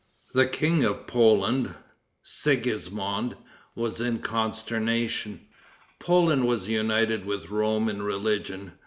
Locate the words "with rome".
7.23-7.87